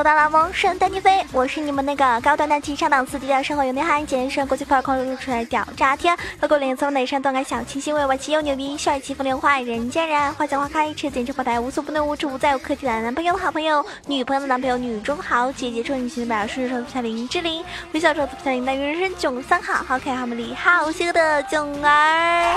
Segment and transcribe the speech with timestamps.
[0.00, 0.02] 吗？
[0.02, 22.54] 又到了萌神带你飞，我是你们那个高端大气上档次、低调生活有内涵、简约国际范儿、空露出来屌炸天、高过脸从内山断开小清新、外气又牛逼、帅气风流坏人见人爱、花见花开、车见车爆胎、无所不能、无处不在、有科技的男朋友、好朋友、女朋友的男朋友、女中豪、姐姐中女性的表示说彩林志玲、微笑说彩铃、大鱼人生囧三好、好可爱好美丽、好邪恶的囧儿，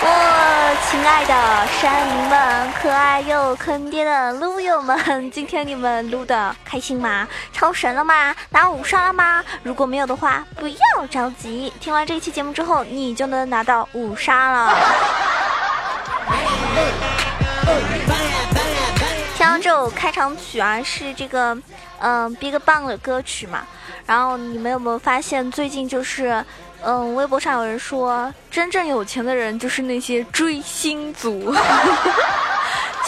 [0.00, 7.26] 我亲爱的山民们、可爱又坑爹的撸友们，今天你们撸的开心吗？
[7.50, 8.34] 超神了吗？
[8.50, 9.42] 拿五杀了吗？
[9.62, 11.72] 如果没有的话，不要着急。
[11.80, 14.76] 听完这期节目之后，你就能拿到五杀了。
[19.34, 21.56] 听到这首开场曲啊，是这个
[22.00, 23.62] 嗯、BigBang 的歌曲嘛。
[24.04, 26.44] 然后你们有没有发现，最近就是
[26.82, 31.54] 嗯，微博上有人说，真正有钱的人就是那些追星族。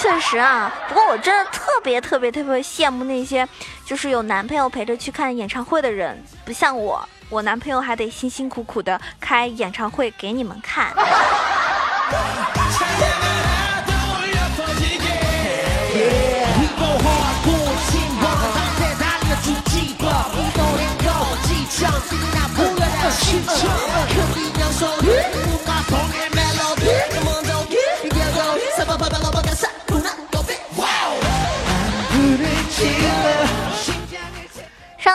[0.00, 3.46] 确实啊，不过我真的特别特别特别羡慕那些
[3.84, 10.94] 就是有男朋友陪着去看演唱会的人，不像我，我男朋友还得辛辛苦苦的开演唱会给你们看。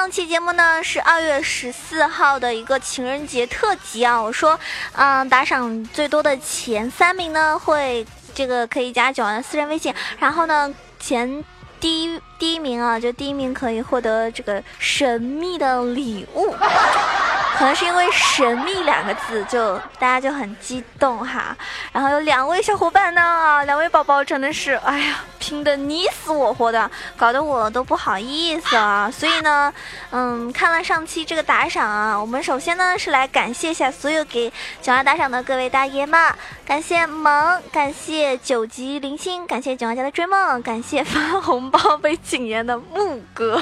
[0.06, 4.60] 上期节目呢是二月十四号的一个情人节特辑啊，我说，
[4.94, 11.44] 嗯，打赏最多的前三名呢会这个可以加九万的私人微信，然后呢前
[11.80, 16.56] 第一第一名啊，就第一名可以获得这个神秘的礼物。
[17.58, 21.58] 可能是因为“神秘”两个字，就大家就很激动哈。
[21.92, 29.12] 然后有两位小伙伴呢，两位宝宝真的是，哎呀，拼的你死我活的，搞得我都不好意思啊。
[29.12, 29.72] 所以呢，
[30.10, 34.52] 嗯，看了上期这个打赏啊，我们首先呢是来感谢一下所有给
[34.82, 36.34] 九儿打赏的各位大爷们，
[36.66, 43.62] 感谢萌，感谢九级零星，感谢囧儿家的追梦，感谢发红包被禁言的木哥。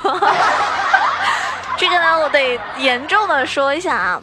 [1.76, 4.22] 这个呢，我得严重的说一下啊，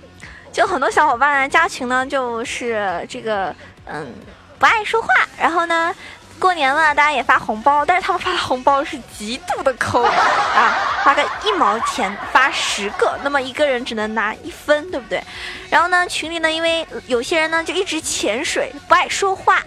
[0.50, 3.54] 就很多小伙伴加群呢，就是这个
[3.84, 4.14] 嗯
[4.58, 5.94] 不爱说话，然后呢，
[6.40, 10.74] 过年了大家也发红包，但是他们发的红包是极度的抠啊，
[11.04, 15.22] 发个一毛钱发十个，那么一个人只能拿一分，对不对？
[15.68, 19.62] 然后呢，群里呢，因为有些人呢就一直潜水，不爱说话，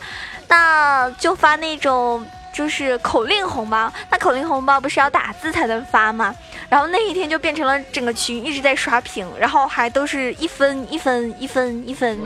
[0.47, 2.25] 那就发那种。
[2.53, 6.33] 就是口令红包，那口令红包不是要打字才能发吗？
[6.69, 12.17] 然后那一天就变成了整个群一直在刷屏，然后还都是一分一分一分一分，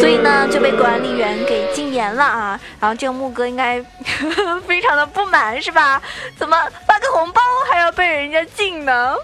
[0.00, 2.60] 所以呢就被管理员给禁言了啊。
[2.80, 3.80] 然后这个木哥应该
[4.66, 6.00] 非常的不满是吧？
[6.36, 6.56] 怎么
[6.86, 7.40] 发个红包
[7.70, 9.14] 还要被人家禁呢？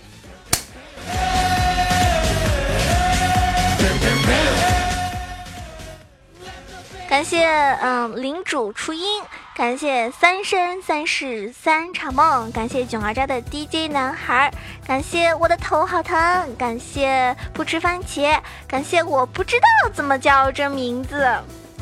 [7.08, 7.46] 感谢
[7.80, 9.22] 嗯领主初音，
[9.56, 14.52] 感谢三生三世三场梦，感谢囧儿家的 DJ 男孩，
[14.84, 21.32] 感谢我的头好疼，感谢不吃番茄，感谢我不知道怎么叫这名字，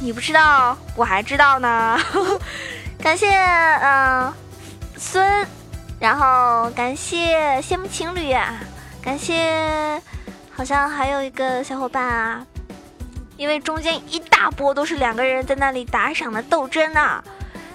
[0.00, 1.99] 你不知道我还知道呢，
[3.03, 4.31] 感谢嗯
[4.99, 5.47] 孙，
[5.99, 8.34] 然后感谢羡慕情侣，
[9.03, 9.99] 感谢
[10.54, 12.47] 好像还有一个小伙伴啊。
[13.39, 17.25] 因为中间一大波都是两个人在那里打赏的斗争呢、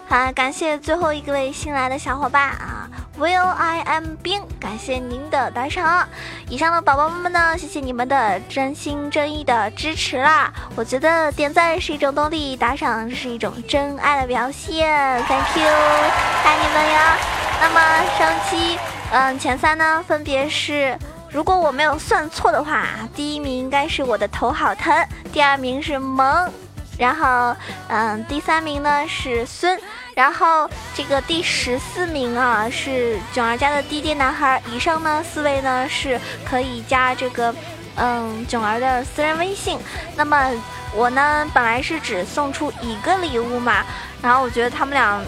[0.09, 2.87] 好，感谢最后一位新来的小伙伴啊
[3.19, 6.07] ，Will I am 冰，感谢您的打赏。
[6.47, 10.49] 以上的宝宝们呢，谢谢你们的真心真意的支持啦！
[10.77, 14.87] 我觉得点赞是一种动力，打赏是一种真爱的表现。
[15.25, 17.17] Thank you，爱你们呀！
[17.59, 17.81] 那么
[18.17, 18.79] 上期
[19.11, 20.97] 嗯前三呢，分别是。
[21.29, 26.49] 如果我没有算错的话，第一名应该是我的头好疼，第二名是萌，
[26.97, 27.55] 然后
[27.87, 29.79] 嗯，第三名呢是孙，
[30.15, 34.61] 然后这个第十四名啊是囧儿家的滴滴男孩。
[34.71, 37.53] 以上呢四位呢是可以加这个
[37.95, 39.79] 嗯囧儿的私人微信。
[40.15, 40.51] 那么
[40.95, 43.85] 我呢本来是只送出一个礼物嘛，
[44.21, 45.21] 然后我觉得他们俩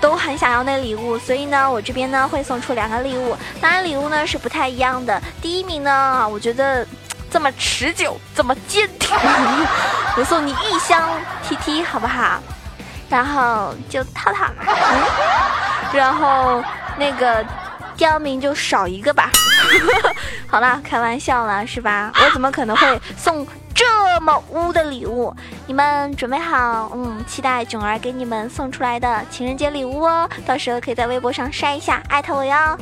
[0.00, 5.20] 都很想要那礼物，所以呢，我这边呢会送出两个礼物，当然礼物呢是不太一样的。
[5.42, 6.86] 第一名呢，我觉得
[7.28, 9.18] 这么持久，这么坚挺，
[10.18, 11.08] 我送你一箱
[11.44, 12.40] T T 好不好？
[13.08, 14.46] 然后就套套，
[15.92, 16.60] 然后
[16.96, 17.44] 那个
[17.96, 19.30] 刁民就少一个吧。
[20.50, 22.10] 好了，开玩笑了是吧？
[22.16, 23.46] 我怎么可能会送？
[23.74, 25.32] 这么污的礼物，
[25.68, 26.90] 你们准备好？
[26.96, 32.76] 嗯，期待囧儿给你们送出来的情人节礼物哦，到时候可以在微博上晒一下，艾特我哟。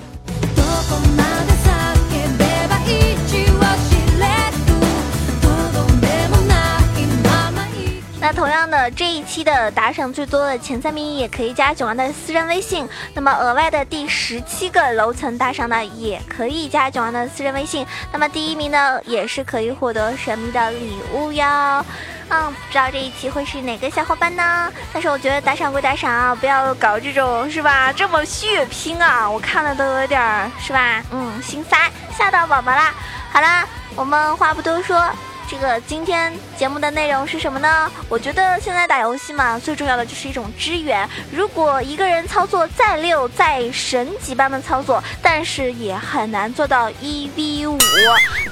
[8.27, 12.89] 那同样的，这一期的打赏最多的前三名也可以加九王的私人微信。
[13.15, 17.87] 那么额外的第十七个楼层打赏呢，也可以加九王的私人微信。
[18.11, 21.87] 那么第一名呢，也是可以获得神秘的礼物哟。
[22.29, 24.73] 嗯，不知道这一期会是哪个小伙伴呢？
[24.93, 27.93] 但是我觉得打赏归打赏啊，不要搞这种是吧？
[27.93, 31.01] 这么血拼啊，我看了都有点是吧？
[31.13, 31.77] 嗯，心塞，
[32.19, 32.93] 吓到宝宝啦。
[33.31, 33.65] 好啦，
[33.95, 35.01] 我们话不多说。
[35.49, 37.91] 这个今天节目的内容是什么呢？
[38.09, 41.09] 我觉得现在打游戏嘛，最重要的就是一种支援。
[41.31, 47.79] 如果一个人操作再溜、再神级般的操作，但是也很难做到一 v 五，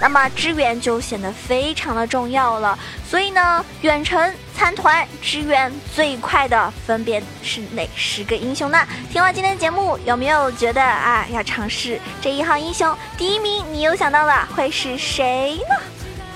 [0.00, 2.78] 那么支援就显得非常的重要了。
[3.08, 8.86] 所以呢，远程参团支援最快的分别是哪十个英雄呢？
[9.10, 12.96] 听完今天的节目，有没有觉得啊，要尝试这一号英雄？
[13.18, 15.74] 第一名，你又想到了会是谁呢？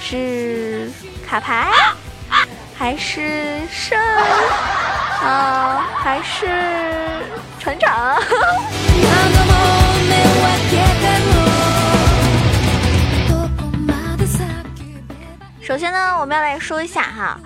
[0.00, 0.90] 是
[1.26, 1.70] 卡牌，
[2.76, 3.98] 还是圣？
[5.20, 6.46] 啊，还是
[7.58, 8.16] 船长？
[15.60, 17.38] 首先呢，我们要来说一下哈，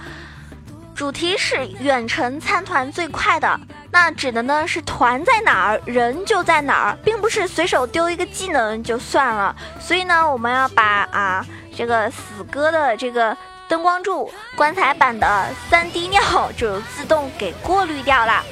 [0.95, 3.59] 主题是远程参团最快的，
[3.91, 9.57] 那指的呢是团在哪儿，人就在哪儿，并不是随手丢一个技能就算了。
[9.81, 11.45] 所以呢，我们要把啊。
[11.77, 13.37] 这个死哥的这个
[13.69, 16.21] 灯光柱棺材板的三滴尿
[16.57, 18.43] 就自动给过滤掉了。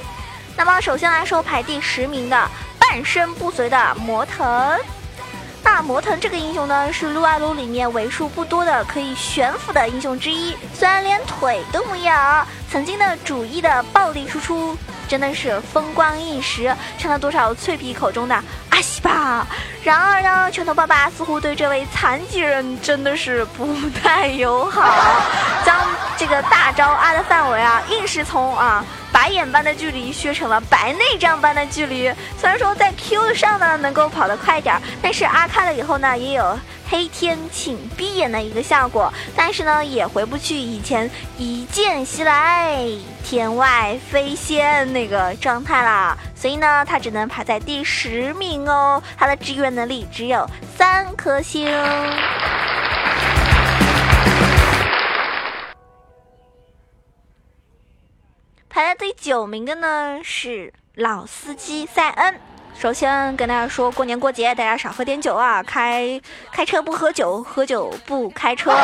[0.57, 4.79] 那么首先来说排第十名的半身不遂的魔腾。
[5.63, 12.13] 那魔腾这个英雄呢是撸啊撸里面为数不多的可以悬浮的英雄之一，虽然连腿都没有，
[12.71, 14.77] 曾经的主义的暴力输出
[15.11, 18.35] 真的是风光一时，成了多少脆皮口中的
[18.69, 18.81] 阿。
[18.81, 19.45] 西吧。
[19.83, 25.21] 然而呢，拳头爸爸似乎对这位残疾人真的是不太友好，
[25.67, 25.85] 将
[26.17, 32.13] 这个大招阿的范围啊，硬是从啊白眼般的距离削成了白内障般的距离。
[32.39, 36.57] 虽然说在 Q 上呢能够跑得快点，但是阿开了以后呢，也有。
[36.91, 41.09] 黑天请闭眼的一个效果，但是呢，也回不去以前
[41.39, 42.85] 一剑袭来，
[43.23, 46.19] 天外飞仙那个状态啦。
[46.35, 49.01] 所以呢，他只能排在第十名哦。
[49.17, 50.45] 他的支援能力只有
[50.77, 51.65] 三颗星。
[58.69, 62.41] 排在第九名的呢是老司机塞恩。
[62.81, 66.19] 首先跟大家说，过年过节大家少喝点酒啊，开
[66.51, 68.75] 开车不喝酒，喝酒不开车。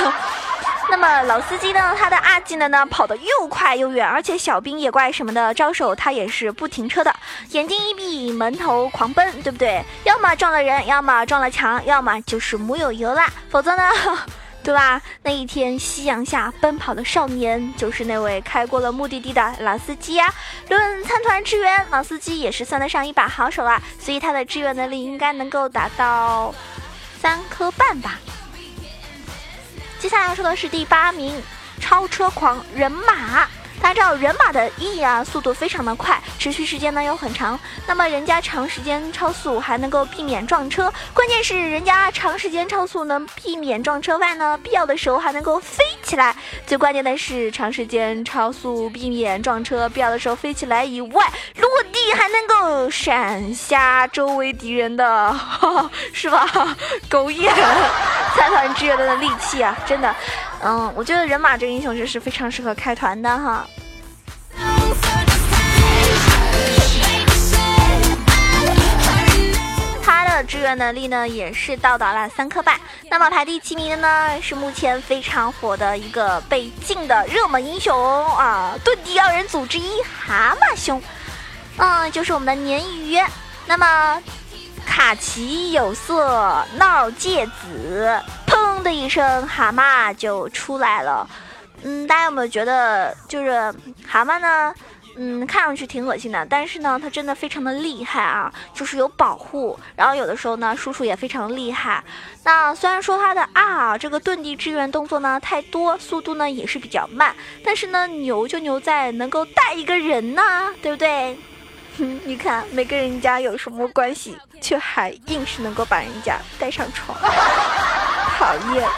[0.90, 7.10] 那么老司机呢，他的二技能呢跑得又快又远，而且小兵野怪什么的招手他也是不停车的，
[7.52, 9.82] 眼睛一闭门头狂奔，对不对？
[10.04, 13.82] 要么撞了人，要么撞了墙，要么就是木有油啦，否则呢？
[14.66, 15.00] 对吧？
[15.22, 20.34] 那一天夕阳下奔跑的少年，就是那位开过了目的地的老司机呀。
[20.68, 26.52] 论参团支援，老司机也是算得上一把好手了，所以他的支援能力应该能够达到
[27.20, 28.18] 三颗半吧。
[30.00, 31.40] 接下来要说的是第八名，
[31.78, 33.46] 超车狂人马。
[33.82, 37.58] 大家知道人马的 E 啊，速度非常的快，持续时间呢又很长。
[37.86, 46.34] 那么人家长时间超速还能够避免撞车，关键是人家长时间超速能避免撞车外呢，必要的时候还能够飞起来。
[46.66, 55.38] 最关键的是长时间超速避免撞车，必要的时候飞起来以外，落地还能够闪瞎周围敌人的，
[56.12, 56.76] 是吧？
[57.08, 57.54] 狗眼
[58.34, 60.14] 参团支援的利器啊，真的。
[60.62, 63.66] 嗯，我觉得人马这个英雄就是非常适合开团的哈。
[70.02, 72.78] 他的支援能力呢，也是到达了三颗半。
[73.10, 81.00] 那么排第七名的呢，是目前非常火的一个被禁的热门英雄啊，盾地二人组之一蛤蟆兄。
[81.76, 83.18] 嗯，就是我们的鲶鱼。
[83.66, 84.20] 那么
[84.84, 88.20] 卡其有色闹芥子。
[88.86, 91.28] 的一声，蛤蟆就出来了。
[91.82, 93.74] 嗯，大家有没有觉得，就是
[94.06, 94.72] 蛤蟆呢？
[95.18, 99.76] 嗯，看上去挺恶心的，但是呢，它真的非常的厉害啊，就是有保护。
[99.96, 102.04] 然后有的时候呢，叔叔也非常厉害。
[102.44, 110.42] 那虽然说他的啊这个遁地支援动作呢太多，速度呢也是比较慢，但是呢牛就牛在能够带一个人呢，
[110.80, 111.36] 对不对？
[111.98, 117.18] 哼， 你看没跟人家有什么关系，却还硬是能够把人家带上床，
[118.38, 118.88] 讨厌。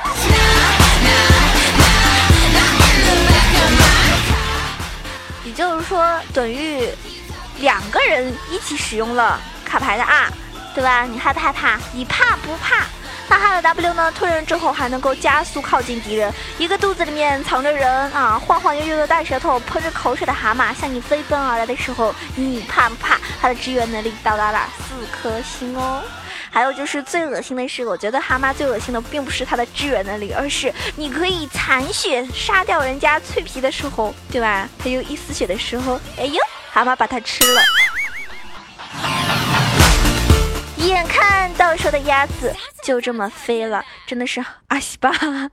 [5.44, 6.88] 也就是说，等于
[7.58, 10.30] 两个人一起使用了卡牌的 R，
[10.74, 11.04] 对吧？
[11.04, 11.78] 你害不害怕？
[11.92, 12.84] 你怕不怕？
[13.30, 14.10] 那他的 W 呢？
[14.12, 16.32] 推人之后还能够加速靠近敌人。
[16.58, 23.18] 一个肚子里面藏着人啊，晃晃悠悠的大舌头，喷着口水的蛤蟆向你飞奔而来的时候，你怕不怕？
[23.40, 26.02] 他的支援能力到达了四颗星哦。
[26.50, 34.68] 还有就是最恶心的是，我觉得蛤蟆最恶心的并不是它的支援能力，而是你可以残血杀掉人家脆皮的时候，对吧？
[34.78, 36.40] 还有一丝血的时候，哎呦，
[36.70, 37.62] 蛤蟆把它吃了。
[40.76, 45.10] 眼看到手的鸭子就这么飞了，真的是阿西吧。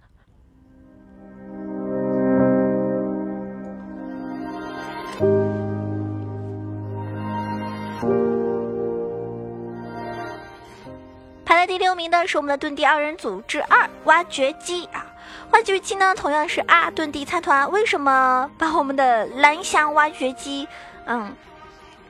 [11.65, 15.05] 第六名的是我们的遁地二人组之二挖掘机啊！
[15.51, 20.67] 挖掘机呢，同样是啊遁地参团，为什么把我们的蓝翔挖掘机，
[21.05, 21.33] 嗯，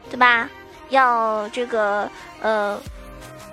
[0.09, 0.49] 对吧？
[0.89, 2.09] 要这个
[2.41, 2.79] 呃。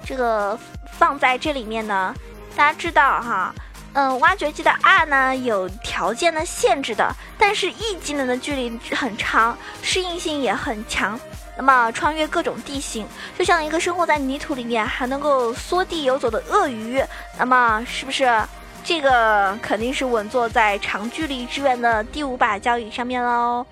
[0.04, 0.58] 这个
[0.98, 2.12] 放在这里面呢，
[2.56, 3.54] 大家知道哈，
[3.92, 11.18] 嗯，挖掘机的 R 呢有条件的限制的，但是 E 技能的距离很长，适应性也很强，
[11.56, 13.06] 那么穿越各种地形，
[13.38, 17.02] 就像一个生活在泥土里面还能够缩地游走的鳄鱼，
[17.38, 18.42] 那么是不是
[18.82, 23.66] 这个肯定是稳坐在长距离支援的第五把交椅上面喽？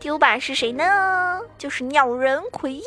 [0.00, 1.40] 第五把是谁呢？
[1.58, 2.82] 就是鸟人奎因。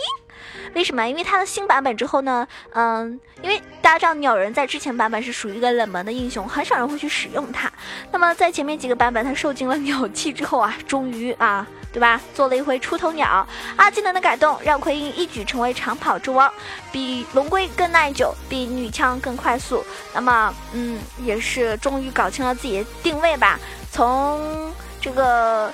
[0.74, 1.08] 为什么？
[1.08, 7.72] 因为它的新版本之后呢，嗯，因为大家知道鸟人在之前版本是属于一个冷门的英雄，很少人会去使用它。
[8.12, 12.22] 那么在前面几个版本，它受尽了鸟气之后啊，终于啊，对吧？
[12.34, 13.48] 做了一回出头鸟。
[13.76, 16.52] 啊，技能的改动让奎因一举成为长跑之王，
[16.92, 19.84] 比龙龟更耐久，比女枪更快速。
[20.14, 23.60] 那么，嗯，也是终于搞清了自己的定位吧。
[23.92, 25.74] 从这个。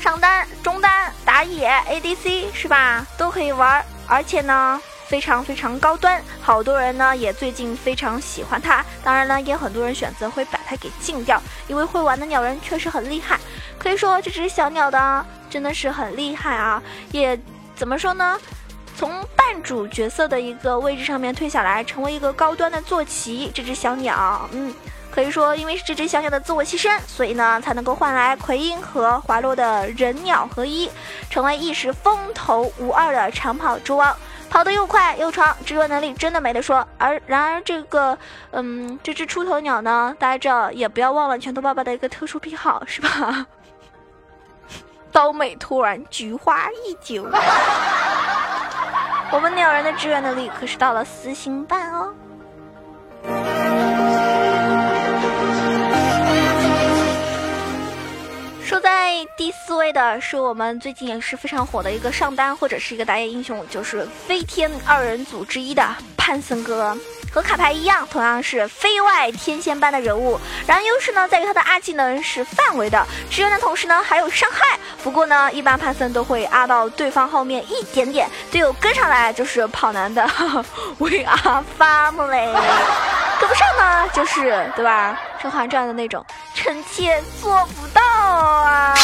[0.00, 3.06] 上单、中单、打野、ADC 是吧？
[3.16, 6.22] 都可以玩，而且呢，非常非常高端。
[6.42, 8.84] 好多人呢也最近非常喜欢它。
[9.02, 13.40] 当然呢，也很多人选择会把它给禁掉，因为会玩的鸟人确实很厉害。
[13.78, 16.82] 可以说这只小鸟的真的是很厉害啊！
[17.10, 17.40] 也
[17.74, 18.38] 怎么说呢？
[18.94, 23.50] 从半主角色的一个位置上面退下来，成为一个高端的坐骑。
[23.54, 24.74] 这只小鸟，嗯。
[25.10, 30.90] 可以说，因为是这只小鸟的自我牺牲，所以呢，才能够换来奎因和华洛的人鸟合一，
[31.28, 34.16] 成为一时风头无二的长跑之王，
[34.48, 36.86] 跑得又快又长，支援能力真的没得说。
[36.96, 38.16] 而然而这个，
[38.52, 43.46] 嗯，这只出头鸟呢，大家知道，也不要忘了拳头爸爸的一个特殊癖好，是吧？
[45.12, 47.20] 刀美突然菊花一紧，
[49.32, 52.14] 我们鸟人的支援能力可是到了四星半哦。
[58.80, 66.96] 在第四位的是我们最近也是非常火的一个上单或者是一个打野英雄，就是飞天二人组之一的潘森哥。
[67.32, 70.36] 和卡牌一样，同样是飞外天仙般的人物。
[70.66, 74.76] 然而优势呢，在于他的 R 技能是范围的，支援的同时呢，还有伤害。
[75.04, 80.28] 不过呢，一般潘森都会 R 到对方后面一点点，队友跟上来就是跑男的
[80.98, 82.52] We Are family，
[83.38, 85.16] 跟不上呢，就是对吧？
[85.42, 86.26] 《甄嬛传》的那种，
[86.62, 88.94] 臣妾做不到啊。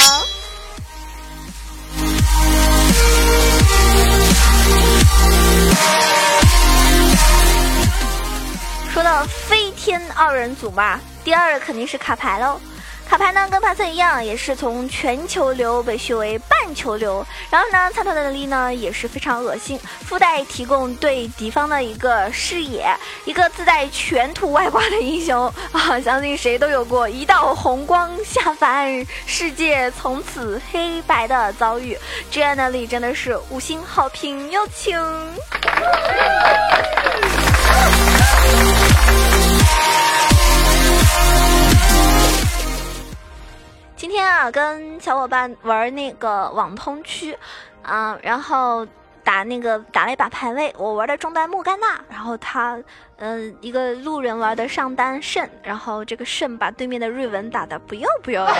[8.92, 12.60] 说到飞天二人组吧，第二肯定是卡牌喽。
[13.08, 17.24] 卡牌呢跟帕森一样，也是从全球流被续为半球流。
[17.48, 22.84] 然后呢，参团的能力呢也是非常恶心，附带提供对敌方的一个视野，
[23.24, 26.00] 一个自带全图外挂的英雄啊！
[26.00, 31.96] 相信谁都有过一道红光下凡，世界从此黑白的遭遇。
[32.30, 34.98] 支援能力真的是五星好评哟，请。
[43.96, 47.34] 今天啊，跟小伙伴玩那个网通区，
[47.82, 48.86] 啊，然后
[49.24, 52.78] 打那个打了一把排位，我玩的中单莫甘娜，然后他，
[53.16, 58.54] 嗯，一个路人玩的上单肾，然后这个肾把对面的瑞文打的不要不要的。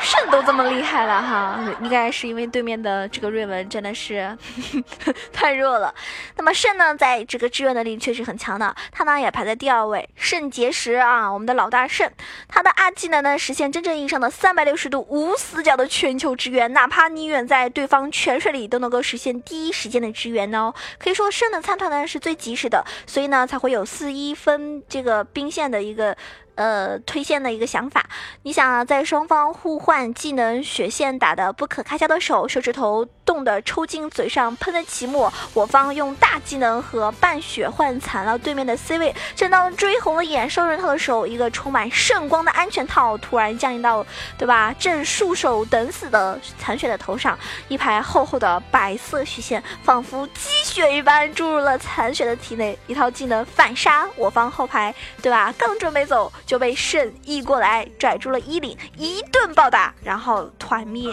[0.00, 4.36] 肾都这么厉害了哈，应该是因为对面的这个瑞文真的是
[5.32, 5.94] 太弱了。
[6.36, 10.08] 那么肾呢，在这个支援能力确实很强的，他呢也排在第二位。
[10.14, 12.10] 肾结石啊，我们的老大肾，
[12.48, 20.72] 他的二技能呢实现真正意义上的三百六十度无死角的全球支援，哪怕你远在对方泉水里，都能够实现第一时间的支援哦。
[20.98, 26.16] 可以说肾的参团呢是最及时的，所以呢才会有四一分这个兵线的一个。
[26.58, 28.04] 呃，推线的一个想法，
[28.42, 39.14] 你想啊，在双方互换技能血线打的不可开交的手，手指头冻得抽筋，嘴上喷的起沫，我方用大技能和半血换残了对面的 C 位。
[39.34, 44.04] 正当追红了眼收人套的时候，一个充满圣光的安全套突然降临到，
[44.36, 44.74] 对吧？
[44.78, 55.50] 正束手等死的残血的头上，一排厚厚的白色血线仿佛积雪一般注入了残血的体内，一套技能反杀我方后排，对吧？
[55.56, 56.30] 刚准备走。
[56.44, 61.12] 就被圣意过来拽住了衣领，一顿暴打，然后团灭。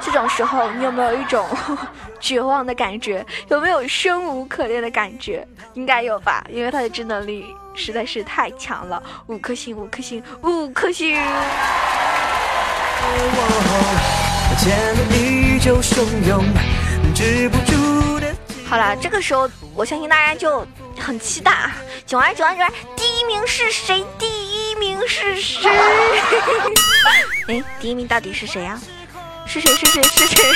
[0.00, 1.46] 这种时候，你有没有一种
[2.18, 3.24] 绝望的感觉？
[3.48, 5.46] 有没有生无可恋的感觉？
[5.74, 7.44] 应该有吧，因为他的智能力
[7.74, 11.20] 实在是太强了，五颗星，五颗星，五颗星。
[18.66, 20.66] 好了，这个时候我相信大家就
[20.98, 22.70] 很期待啊，九二九二九二。
[22.96, 24.02] 第一名是谁？
[24.18, 24.47] 第一名
[25.08, 25.70] 是谁？
[27.48, 28.78] 哎，第一名到底是谁呀？
[29.46, 29.74] 是谁？
[29.74, 30.02] 是谁？
[30.02, 30.42] 是谁？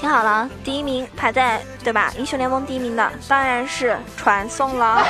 [0.00, 2.12] 听好了，第一名排在对吧？
[2.18, 5.04] 英雄联盟第一名的当然是传送了。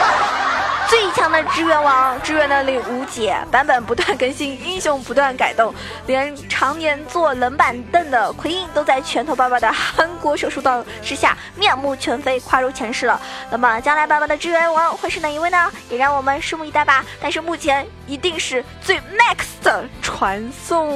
[0.89, 5.73] 最强的支援王，支援能力无解，版本不断更新，英雄不断改动，
[6.07, 13.21] 连常年坐冷板凳的奎因都在拳头爸爸的韩国手术刀之下面目全非，跨入前世了。
[13.51, 15.71] 那么将来爸爸的支援王会是哪一位呢？
[15.91, 17.05] 也让我们拭目以待吧。
[17.21, 20.89] 但是目前一定是最 max 的传送，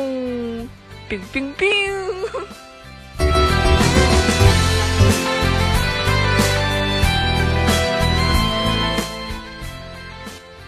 [1.07, 1.93] 冰冰冰。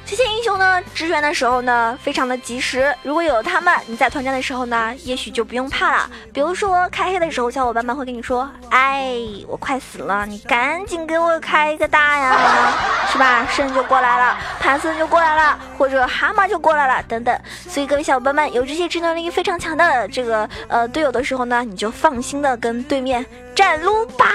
[0.07, 2.95] 这些英雄呢，支援的时候呢，非常的及时。
[3.03, 6.11] 如果有他们，你在团战的时候呢，也许就不用怕了。
[6.33, 9.17] 比如说开黑的时候，小伙伴们会跟你说：“哎，
[9.49, 12.37] 我快死了，你赶紧给我开一个大呀，
[13.11, 17.37] 是吧？”圣就过来了，潘森就过来了，或者蛤蟆就过来了，等等。
[17.67, 24.27] 所以各位小伙伴们，有这些智能力非常强的这个呃队友的时候呢，你就放心的跟对面战撸吧。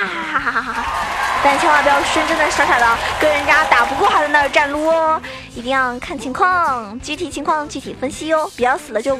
[1.41, 2.85] 但千万不要深真的傻傻的
[3.19, 5.21] 跟人家打不过还在那儿站撸哦，
[5.55, 9.17] 一定要看情况，具体情况具体分析哦，不要死了就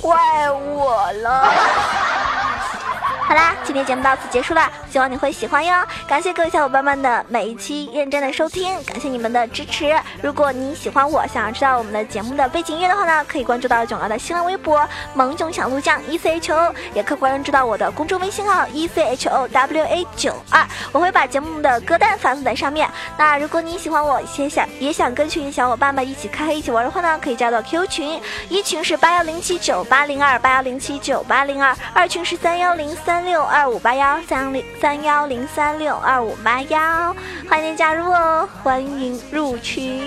[0.00, 1.50] 怪我了。
[3.26, 5.86] 好啦，今天节目到此结束了，希望你会喜欢哟。
[6.06, 9.94] 感谢各位小伙伴们的每一期认真的收听，感谢你们的支持。
[10.22, 22.88] 如果你喜欢我，想要知道我们的节目的背景音乐的话呢，可以关注到囧儿的新浪微博“萌囧小鹿酱 E C H O”，也可关注到我的公众微信号 “E C H O W A 九二”，我会把节目的歌单发送在上面。
[23.18, 33.18] 那如果你喜欢我，也想也想跟群小伙伴们一起开黑一起玩的话呢，可以加到 Q 群，一群是八幺零七九八零二八幺零七九八零二，二群是三幺零三。
[33.28, 37.14] 六二五八幺三幺零三幺零三六二五八幺，
[37.48, 40.00] 欢迎加入哦，欢迎入群。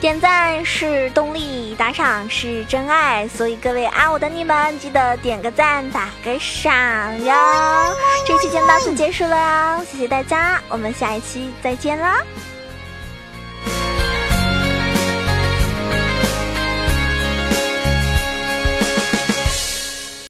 [0.00, 6.72] 点赞是动力，打赏是真爱，所以各位爱我的你们，记得点个赞，打个赏
[7.24, 7.34] 哟！
[8.26, 12.22] 这期节目到此结束了哟，谢谢大家，我们下一期再见啦！